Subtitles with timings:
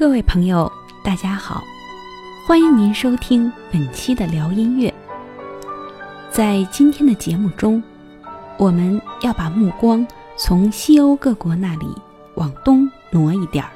[0.00, 0.72] 各位朋友，
[1.04, 1.62] 大家好，
[2.46, 4.92] 欢迎您收听本期的聊音乐。
[6.30, 7.82] 在今天的节目中，
[8.56, 10.04] 我们要把目光
[10.38, 11.86] 从西欧各国那里
[12.36, 13.70] 往东挪一点儿，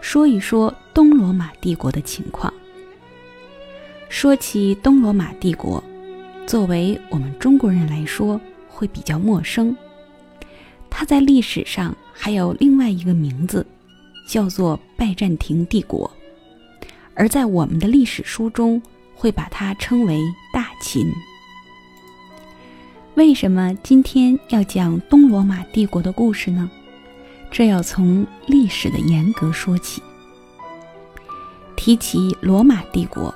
[0.00, 2.54] 说一说东罗马帝国的情况。
[4.08, 5.82] 说起东罗马帝国，
[6.46, 9.76] 作为我们中国人来说，会比较陌生。
[10.88, 13.66] 它在历史上还有另外一个名字。
[14.28, 16.10] 叫做拜占庭帝国，
[17.14, 18.82] 而在我们的历史书中
[19.14, 20.20] 会把它称为
[20.52, 21.10] 大秦。
[23.14, 26.70] 为什么今天要讲东罗马帝国的故事呢？
[27.50, 30.02] 这要从历史的严格说起。
[31.76, 33.34] 提起罗马帝国，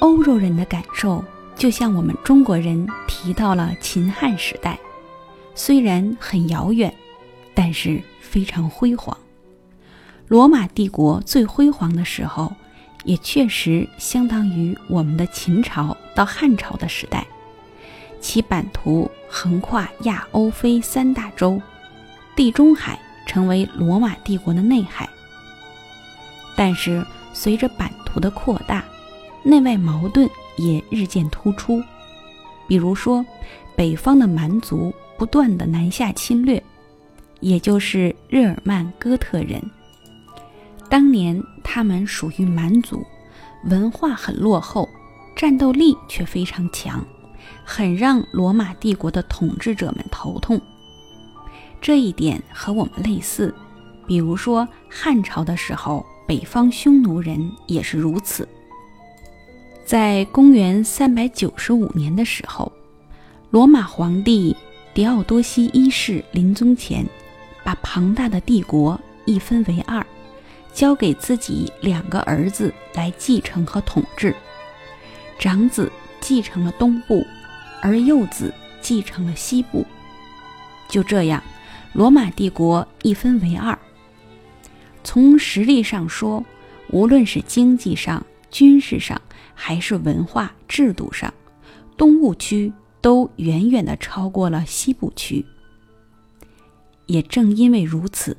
[0.00, 1.22] 欧洲人的感受
[1.54, 4.78] 就像我们中国人提到了秦汉时代，
[5.54, 6.90] 虽然很遥远，
[7.52, 9.14] 但是非常辉煌。
[10.28, 12.52] 罗马帝国最辉煌的时候，
[13.04, 17.26] 也确实相当于我们的秦朝到汉朝的时代，
[18.20, 21.60] 其版图横跨亚欧非三大洲，
[22.36, 25.08] 地中海成为罗马帝国的内海。
[26.54, 28.84] 但是随着版图的扩大，
[29.42, 31.82] 内外矛盾也日渐突出。
[32.66, 33.24] 比如说，
[33.74, 36.62] 北方的蛮族不断的南下侵略，
[37.40, 39.62] 也就是日耳曼哥特人。
[40.88, 43.04] 当年他们属于蛮族，
[43.64, 44.88] 文化很落后，
[45.36, 47.04] 战斗力却非常强，
[47.64, 50.60] 很让罗马帝国的统治者们头痛。
[51.80, 53.54] 这一点和我们类似，
[54.06, 58.48] 比如说汉朝的时候，北方匈奴人也是如此。
[59.84, 62.72] 在公元三百九十五年的时候，
[63.50, 64.56] 罗马皇帝
[64.92, 67.06] 狄奥多西一世临终前，
[67.62, 70.04] 把庞大的帝国一分为二。
[70.78, 74.32] 交给自己两个儿子来继承和统治，
[75.36, 75.90] 长子
[76.20, 77.26] 继承了东部，
[77.82, 79.84] 而幼子继承了西部。
[80.88, 81.42] 就这样，
[81.92, 83.76] 罗马帝国一分为二。
[85.02, 86.44] 从实力上说，
[86.90, 89.20] 无论是经济上、军事上，
[89.54, 91.34] 还是文化制度上，
[91.96, 95.44] 东部区都远远的超过了西部区。
[97.06, 98.36] 也正因为如此，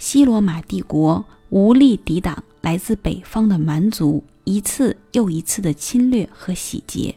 [0.00, 1.24] 西罗马帝国。
[1.50, 7.16] 无力抵挡来自北方的蛮族一次又一次的侵略和洗劫，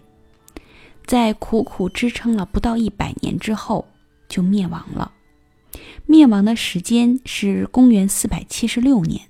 [1.05, 3.87] 在苦苦支撑了不到一百年之后，
[4.27, 5.11] 就灭亡了。
[6.07, 9.21] 灭亡的时间是公元四百七十六年。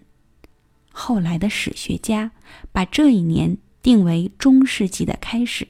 [0.94, 2.32] 后来的史学家
[2.72, 5.68] 把这一年定为中世纪的开始。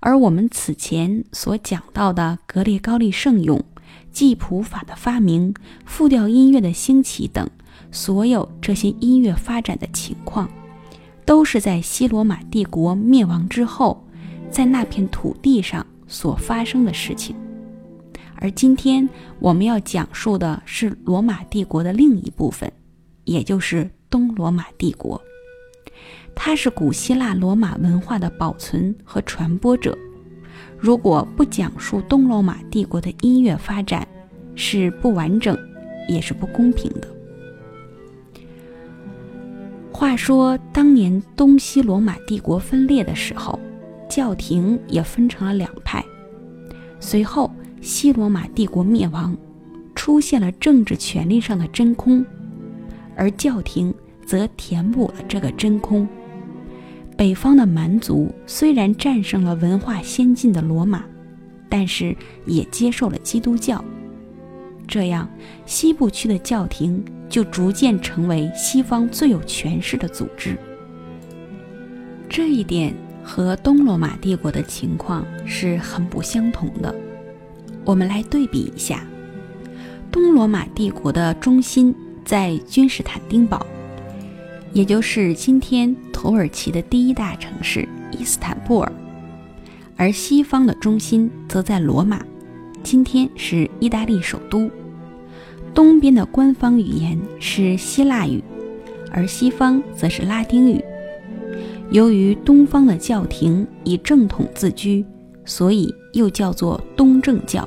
[0.00, 3.62] 而我们此前所讲到的格列高利圣咏、
[4.10, 5.54] 记谱法的发明、
[5.84, 7.48] 复调音乐的兴起等。
[7.92, 10.48] 所有这些音乐发展的情况，
[11.24, 14.06] 都是在西罗马帝国灭亡之后，
[14.50, 17.34] 在那片土地上所发生的事情。
[18.34, 19.08] 而今天
[19.38, 22.70] 我们要讲述的是罗马帝国的另一部分，
[23.24, 25.20] 也就是东罗马帝国。
[26.34, 29.96] 它是古希腊罗马文化的保存和传播者。
[30.86, 34.06] 如果不讲述东罗马帝国的音乐发展，
[34.54, 35.58] 是不完整，
[36.08, 37.08] 也是不公平的。
[39.90, 43.58] 话说，当年东西罗马帝国分裂的时候，
[44.08, 46.04] 教廷也分成了两派。
[47.00, 49.36] 随后，西罗马帝国灭亡，
[49.96, 52.24] 出现了政治权力上的真空，
[53.16, 53.92] 而教廷
[54.24, 56.06] 则填补了这个真空。
[57.16, 61.02] 北方的蛮族虽然战胜了文化先进的罗马，
[61.68, 63.82] 但是也接受了基督教。
[64.86, 65.28] 这样，
[65.64, 70.56] 西部区的教廷就逐渐成为西方最有权势的组织。
[72.28, 72.94] 这一点
[73.24, 76.94] 和东罗马帝国的情况是很不相同的。
[77.84, 79.06] 我们来对比一下，
[80.12, 81.94] 东罗马帝国的中心
[82.24, 83.66] 在君士坦丁堡，
[84.72, 88.90] 也就是今天土耳其的第一大城市伊斯坦布尔，
[89.96, 92.24] 而西方的中心则在罗马。
[92.82, 94.70] 今天是意大利首都，
[95.74, 98.42] 东边的官方语言是希腊语，
[99.12, 100.82] 而西方则是拉丁语。
[101.90, 105.04] 由于东方的教廷以正统自居，
[105.44, 107.62] 所以又叫做东正教；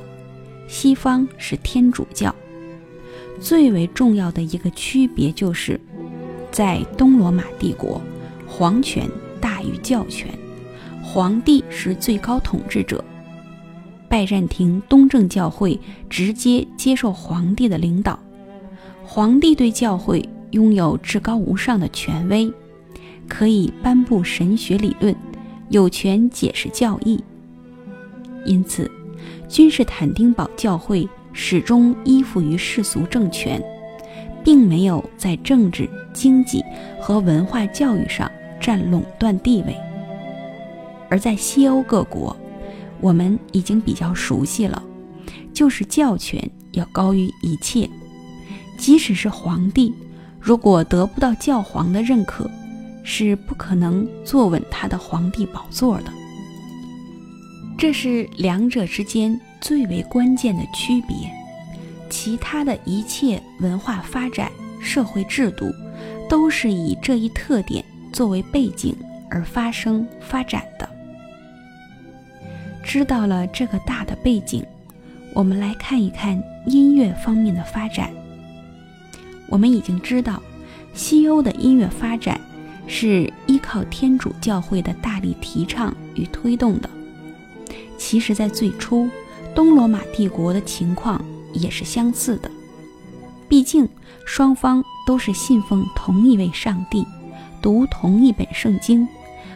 [0.66, 2.34] 西方是天主教。
[3.40, 5.80] 最为重要的一个区别就是，
[6.50, 8.02] 在东罗马帝国，
[8.60, 9.08] 皇权
[9.40, 10.28] 大于教权，
[11.02, 13.02] 皇帝是最高统治者。
[14.06, 15.80] 拜占庭东正教会
[16.10, 18.20] 直接接受皇帝的领导，
[19.02, 22.52] 皇帝对教会拥有至高无上的权威，
[23.26, 25.16] 可以颁布神学理论，
[25.70, 27.18] 有权解释教义。
[28.44, 28.90] 因此，
[29.48, 33.58] 君士坦丁堡教会始终依附于世俗政权，
[34.44, 36.62] 并没有在政治、经济
[37.00, 38.30] 和文化教育上
[38.60, 39.76] 占垄断地位。
[41.08, 42.36] 而在西欧各国，
[43.00, 44.82] 我们已经比较熟悉了，
[45.52, 47.88] 就是教权要高于一切，
[48.78, 49.92] 即使是皇帝。
[50.38, 52.48] 如果得不到教皇的认可，
[53.02, 56.12] 是不可能坐稳他的皇帝宝座的。
[57.76, 61.16] 这是两者之间最为关键的区别。
[62.08, 65.70] 其他的一切文化发展、社会制度，
[66.28, 68.94] 都是以这一特点作为背景
[69.30, 70.88] 而发生发展的。
[72.82, 74.64] 知道了这个大的背景，
[75.34, 78.10] 我们来看一看音乐方面的发展。
[79.48, 80.42] 我们已经知道，
[80.94, 82.40] 西欧的音乐发展
[82.86, 86.88] 是依靠天主教会的大力提倡与推动的。
[87.98, 89.08] 其实，在最初，
[89.54, 91.22] 东罗马帝国的情况
[91.52, 92.50] 也是相似的。
[93.48, 93.88] 毕竟，
[94.24, 97.04] 双方都是信奉同一位上帝，
[97.60, 99.06] 读同一本圣经，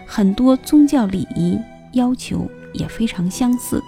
[0.06, 1.58] 很多宗教礼仪
[1.92, 3.82] 要求也非常相似，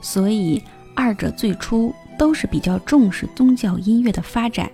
[0.00, 0.62] 所以
[0.94, 1.94] 二者最初。
[2.16, 4.70] 都是比较重视宗教音乐的发展，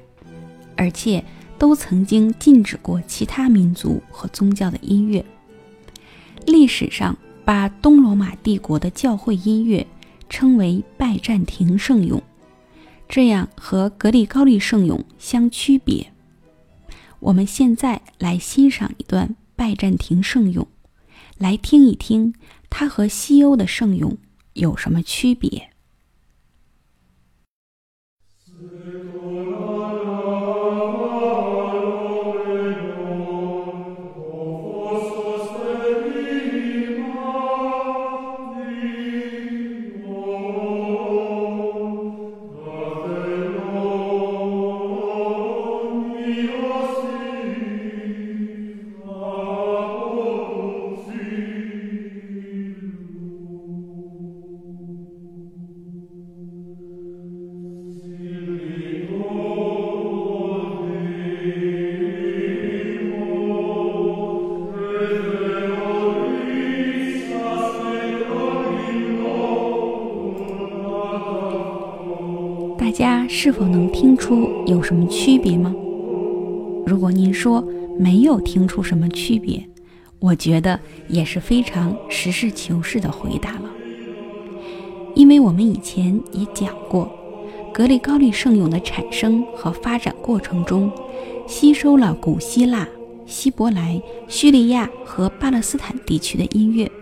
[0.76, 1.24] 而且
[1.58, 5.24] 都曾经禁止过其他民族和宗教的音乐。
[6.44, 9.86] 历史上把东罗马帝国的教会音乐
[10.28, 12.22] 称为拜占庭圣咏，
[13.08, 16.09] 这样和格里高利圣咏相区别。
[17.20, 20.66] 我们现在来欣赏一段拜占庭圣咏，
[21.36, 22.34] 来听一听
[22.70, 24.16] 它和西欧的圣咏
[24.54, 25.70] 有什么区别。
[73.42, 75.74] 是否能听出有什么区别吗？
[76.86, 77.66] 如果您说
[77.98, 79.66] 没有听出什么区别，
[80.18, 80.78] 我觉得
[81.08, 83.62] 也是非常实事求是的回答了。
[85.14, 87.10] 因为我们以前也讲过，
[87.72, 90.92] 格里高利圣咏的产生和发展过程中，
[91.46, 92.86] 吸收了古希腊、
[93.24, 96.92] 希伯来、叙利亚和巴勒斯坦地区的音乐，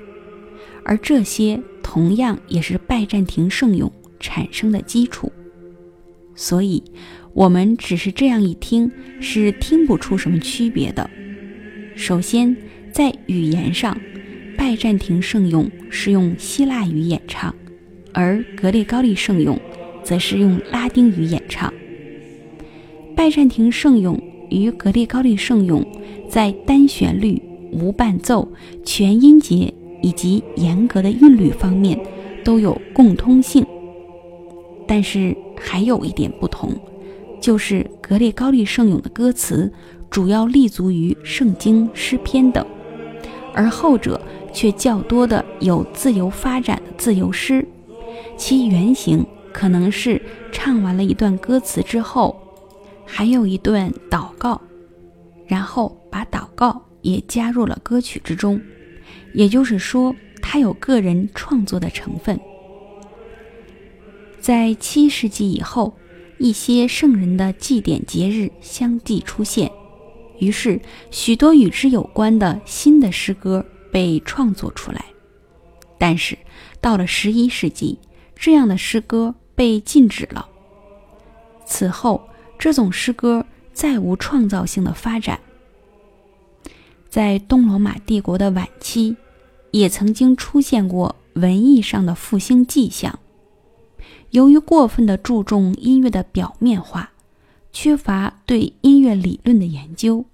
[0.85, 5.33] 而这些同样也是拜占庭圣咏产生的基础。
[6.41, 6.81] 所以，
[7.35, 8.89] 我们只是这样一听，
[9.21, 11.11] 是听不出什么区别的。
[11.97, 12.57] 首先，
[12.93, 13.99] 在语言上，
[14.57, 17.53] 拜占庭圣咏是用希腊语演唱，
[18.13, 19.59] 而格列高利圣咏
[20.05, 21.75] 则是用拉丁语演唱。
[23.17, 24.17] 拜占庭圣咏
[24.49, 25.85] 与格列高利圣咏
[26.31, 28.49] 在单旋律、无伴奏、
[28.85, 31.99] 全音节以及严格的韵律方面
[32.45, 33.67] 都有共通性，
[34.87, 35.37] 但是。
[35.61, 36.73] 还有一点不同，
[37.41, 39.73] 就是格列高利圣咏的歌词
[40.11, 42.65] 主要立足于圣经诗篇等，
[43.55, 44.21] 而后者
[44.53, 47.67] 却较多的有自由发展的自由诗，
[48.37, 52.41] 其原型可能是唱完了一段歌词之后，
[53.05, 54.61] 还有一段祷告，
[55.47, 58.61] 然后把祷告也加入了歌曲之中，
[59.35, 62.39] 也就是说，它有个人创作的成分。
[64.49, 65.93] 在七世纪以后，
[66.39, 69.71] 一些圣人的祭典节日相继出现，
[70.39, 73.63] 于是许多与之有关的新的诗歌
[73.93, 75.05] 被创作出来。
[75.99, 76.39] 但是
[76.81, 77.99] 到了十一世纪，
[78.35, 80.49] 这样的诗歌被禁止了。
[81.67, 82.27] 此后，
[82.59, 85.39] 这种诗歌再无创造性的发展。
[87.11, 89.15] 在东罗马帝国的晚期，
[89.73, 93.19] 也曾经出现过文艺上的复兴迹象。
[94.31, 97.13] 由于过分的注重音乐的表面化，
[97.73, 100.27] 缺乏对音乐理论的研究，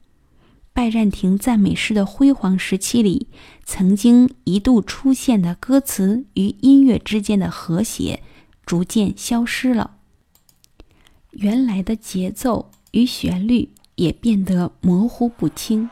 [0.73, 3.29] 拜占庭赞美诗的辉煌时期里，
[3.65, 8.23] 曾经一度出现的歌词与音乐之间的和谐
[8.67, 9.99] 逐渐消失了。
[11.31, 15.89] 原来的节奏与旋律也变得模糊不清。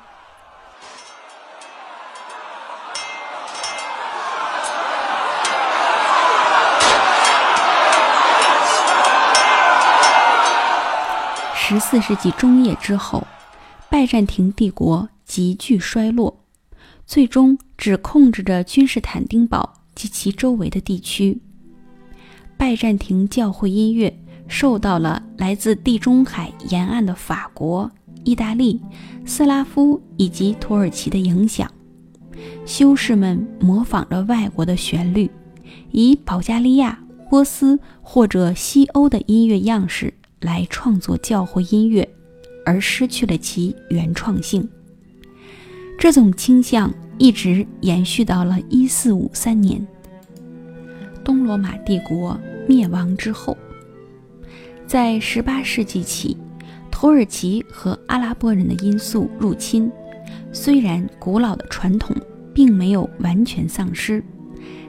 [11.72, 13.26] 十四世纪中叶之后，
[13.88, 16.44] 拜占庭帝国急剧衰落，
[17.06, 21.40] 最终只控制着君士坦丁堡及其周围的地区。
[22.58, 24.14] 拜占庭教会音乐
[24.46, 27.90] 受到了来自地中海沿岸的法国、
[28.22, 28.78] 意大利、
[29.24, 31.72] 斯拉夫以及土耳其的影响。
[32.66, 35.30] 修士们模仿着外国的旋律，
[35.90, 40.12] 以保加利亚、波斯或者西欧的音乐样式。
[40.42, 42.06] 来创作教会音乐，
[42.66, 44.68] 而失去了其原创性。
[45.98, 49.86] 这种倾向一直延续到了1453年，
[51.24, 53.56] 东罗马帝国灭亡之后。
[54.86, 56.36] 在18世纪起，
[56.90, 59.90] 土耳其和阿拉伯人的因素入侵，
[60.52, 62.14] 虽然古老的传统
[62.52, 64.22] 并没有完全丧失，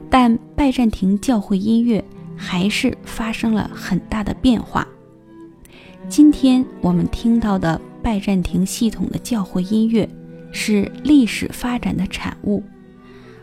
[0.10, 2.04] 但拜占庭教会音乐
[2.36, 4.88] 还是发生了很大的变化。
[6.10, 10.08] 今天我们听到的拜占庭系统的教会音乐，
[10.52, 12.62] 是历史发展的产物，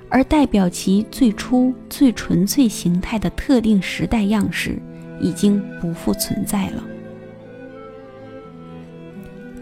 [0.08, 4.78] 而代表其最初最纯粹形态的特定时代样式
[5.20, 6.84] 已经不复存在了。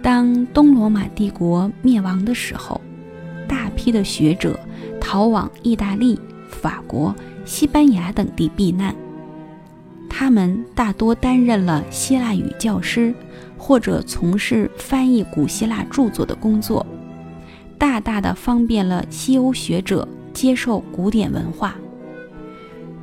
[0.02, 2.80] 当东罗马帝国灭亡的时候，
[3.46, 4.58] 大批的学者
[5.00, 6.18] 逃往意大利、
[6.50, 7.14] 法国、
[7.44, 8.94] 西班牙等地避难。
[10.20, 13.14] 他们大多担任了希腊语教师，
[13.56, 16.84] 或者从事翻译古希腊著作的工作，
[17.78, 21.76] 大大的方便了西欧学者接受古典文化。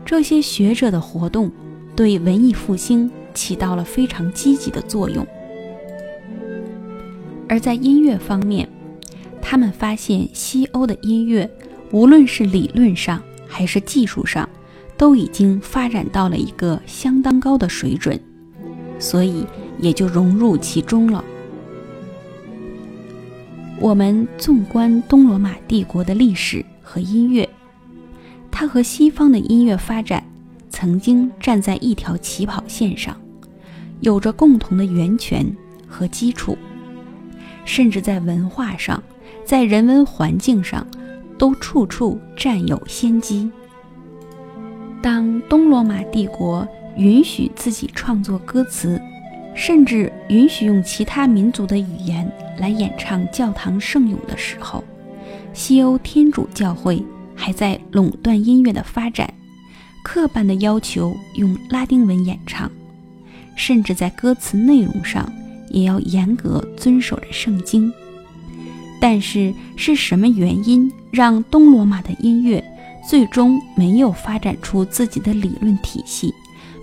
[0.04, 1.50] 这些学者的活动
[1.96, 5.26] 对文艺复兴起到了非常积极的作用。
[7.48, 8.68] 而在音乐方面，
[9.42, 11.50] 他们发现西欧的音乐，
[11.92, 14.50] 无论是理论上还是技术上。
[14.98, 18.20] 都已经发展到了一个相当高的水准，
[19.00, 19.46] 所以
[19.80, 21.24] 也就融入其中了。
[23.80, 27.48] 我们纵观东罗马帝国的历史和音乐，
[28.50, 30.24] 它和西方的音乐发展
[30.70, 33.16] 曾经站在一条起跑线上，
[34.00, 35.46] 有着共同的源泉
[35.88, 36.58] 和基础，
[37.66, 39.04] 甚至在文化上、
[39.44, 40.88] 在人文环境上，
[41.38, 43.52] 都处处占有先机。
[45.06, 49.00] 当东罗马帝国允许自己创作歌词，
[49.54, 54.84] 甚至允许用其他民族的语言来演唱教堂圣咏的时候，
[55.54, 59.32] 西欧天主教会还在垄断音乐的发展，
[60.04, 62.72] 刻板的要求用拉丁文演唱，
[63.56, 65.32] 甚至在歌词内容上
[65.70, 67.94] 也要严格遵守着圣经。
[69.00, 72.64] 但是，是什么原因让东罗马的音乐？
[73.08, 76.34] 最终没有发展出自己的理论体系，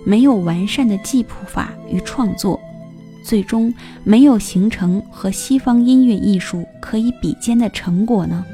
[0.05, 2.59] 没有完善的记谱法与创作，
[3.21, 3.73] 最终
[4.05, 8.45] 没有形成和西方音乐艺术可以比肩的成果呢？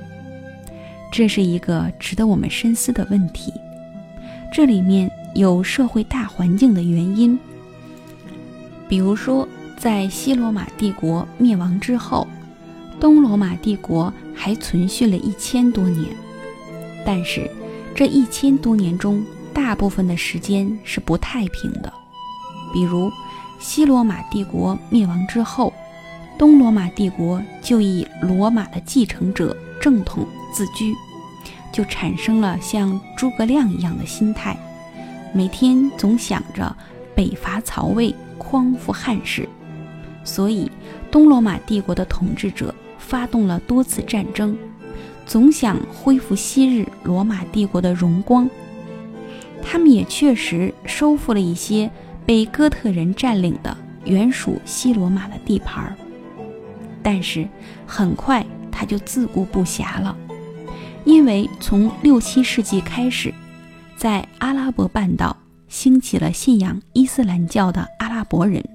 [1.12, 3.54] 这是一个值得我们深思的问题。
[4.52, 7.38] 这里面有社会大环境的原因，
[8.88, 9.48] 比如说，
[9.78, 12.28] 在西罗马帝国灭亡之后，
[13.00, 16.08] 东罗马帝国还存续了一千多年，
[17.06, 17.48] 但是。
[17.96, 21.92] 这一千多年中，大部分的时间是不太平的。
[22.74, 23.12] 比如，
[23.60, 25.74] 西罗马帝国灭亡之后，
[26.38, 30.94] 东罗马帝国就以罗马的继承者正统自居，
[31.74, 34.56] 就产生了像诸葛亮一样的心态，
[35.34, 36.74] 每天总想着
[37.14, 39.50] 北伐曹魏，匡复汉室。
[40.24, 40.72] 所以，
[41.12, 44.58] 东罗马帝国的统治者发动了多次战争。
[45.30, 48.50] 总想恢复昔日罗马帝国的荣光，
[49.62, 51.88] 他们也确实收复了一些
[52.26, 55.96] 被哥特人占领的原属西罗马的地盘儿。
[57.04, 57.48] 但是
[57.86, 60.18] 很快他就自顾不暇了，
[61.06, 63.32] 因为从六七世纪开始，
[63.96, 68.68] 在阿拉伯半岛兴起了信仰伊斯兰教的阿拉伯人，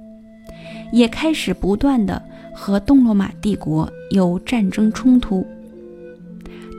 [0.93, 2.23] 也开始不断的
[2.55, 5.45] 和东罗马帝国有战争冲突。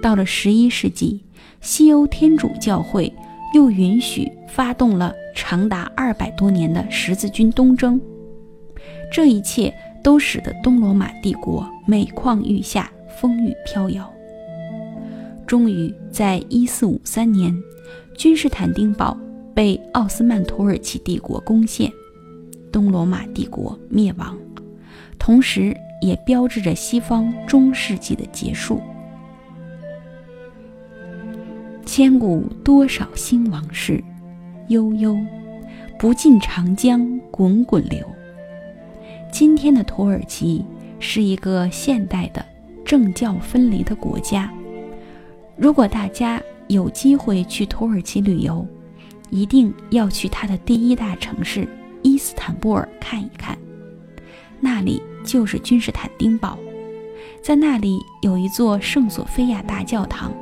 [0.06, 1.20] 到了十一世纪，
[1.62, 3.12] 西欧天主教会
[3.56, 8.00] 又允许发动了长达二百多年的十字军东征，
[9.12, 12.88] 这一切都使得东罗马帝国每况愈下，
[13.20, 14.08] 风雨飘摇。
[15.48, 17.52] 终于在一四五三年，
[18.16, 19.18] 君士坦丁堡
[19.56, 21.92] 被奥斯曼土耳其帝国攻陷，
[22.72, 24.38] 东罗马帝国灭亡，
[25.18, 28.80] 同时也标志着西方中世纪的结束。
[31.86, 34.04] 千古多少兴亡事，
[34.70, 35.15] 悠悠，
[36.00, 38.04] 不尽长江滚滚流。
[39.32, 40.65] 今天的土耳其
[41.00, 42.44] 是一个现代的
[42.84, 44.51] 政教分离的国家。
[45.56, 48.65] 如果大家有机会去土耳其旅游，
[49.30, 51.68] 一定要去它的第一大城市
[52.01, 53.56] 伊斯坦布尔看一看。
[54.60, 56.58] 那里就是君士坦丁堡，
[57.44, 60.34] 在那里有一座圣索菲亚大教堂。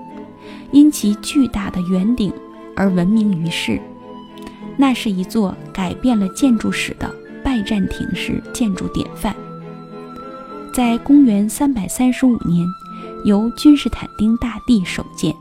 [0.74, 2.34] 因其巨大的圆顶
[2.76, 3.80] 而闻名于世，
[4.76, 7.10] 那是一座改变了建筑史的
[7.44, 9.34] 拜占庭式建筑典范。
[10.74, 12.68] 在公元335年，
[13.24, 15.32] 由君士坦丁大帝首建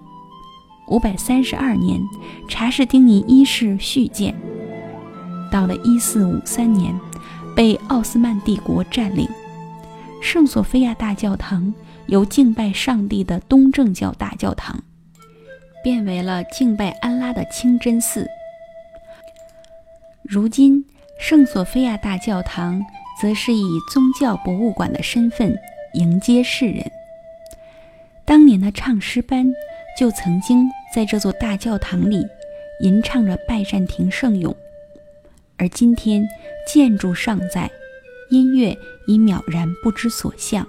[0.89, 2.01] ；532年，
[2.47, 4.35] 查士丁尼一世续建；
[5.51, 7.01] 到了1453年，
[7.57, 9.27] 被奥斯曼帝国占领。
[10.21, 11.73] 圣索菲亚大教堂
[12.07, 14.79] 由敬拜上帝的东正教大教堂。
[15.83, 18.29] 变为了敬拜安拉的清真寺。
[20.23, 20.85] 如今，
[21.19, 22.81] 圣索菲亚大教堂
[23.21, 25.59] 则是以宗教博物馆的身份
[25.95, 26.91] 迎接世人。
[28.25, 29.53] 当年的唱诗班
[29.99, 32.25] 就曾经在这座大教堂里
[32.81, 34.57] 吟唱着拜占庭圣咏，
[35.57, 36.27] 而今天
[36.67, 37.71] 建筑尚在，
[38.31, 40.67] 音乐已渺然不知所向。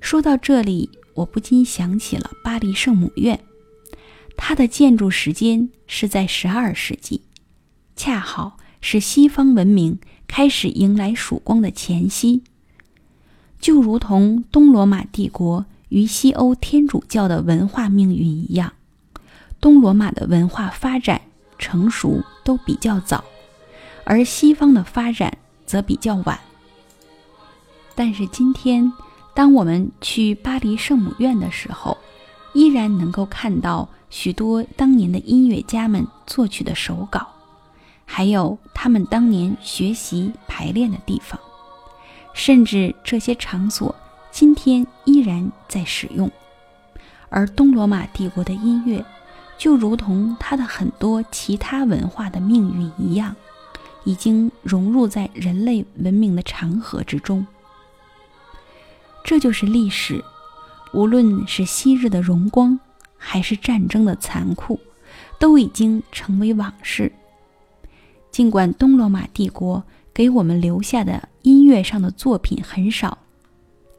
[0.00, 3.38] 说到这里，我不禁想起了巴黎圣母院。
[4.36, 7.22] 它的建筑时间是在十二世纪，
[7.94, 12.42] 恰好是西方文明开始迎来曙光的前夕。
[13.60, 18.72] 就如同东罗马帝国与西欧天主教的文化命运一样，
[19.60, 21.20] 东罗马的文化发展
[21.58, 23.22] 成熟都比较早，
[24.04, 26.38] 而西方的发展则比较晚。
[27.94, 28.92] 但是今天，
[29.34, 31.96] 当我们去巴黎圣母院的时候，
[32.54, 33.88] 依然能够看到。
[34.12, 37.26] 许多当年的音乐家们作曲的手稿，
[38.04, 41.40] 还有他们当年学习排练的地方，
[42.34, 43.94] 甚至这些场所
[44.30, 46.30] 今天依然在使用。
[47.30, 49.02] 而东罗马帝国的音乐，
[49.56, 53.34] 就如同它的很多其他文化的命运一样，
[54.04, 57.46] 已经融入在人类文明的长河之中。
[59.24, 60.22] 这就是历史，
[60.92, 62.78] 无论是昔日的荣光。
[63.24, 64.78] 还是战争的残酷，
[65.38, 67.12] 都已经成为往事。
[68.32, 73.16] 尽管东罗马帝国给我们留下的音乐上的作品很少，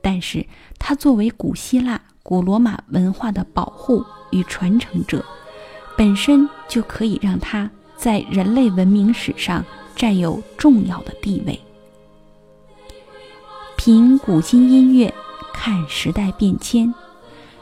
[0.02, 0.46] 但是
[0.78, 5.24] 它作为古希腊、古罗马文化的保护与传承者，
[5.98, 9.64] 本身就可以让它在人类文明史上
[9.96, 11.58] 占有重要的地位。
[13.78, 15.14] 品古今音乐
[15.54, 16.94] 看时代变迁，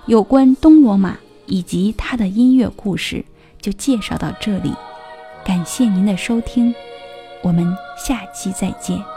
[0.06, 1.18] 有关东罗马。
[1.52, 3.26] 以及他的音乐故事
[3.60, 4.74] 就介绍到这里，
[5.44, 6.74] 感谢您的收听，
[7.44, 9.11] 我们下期再见。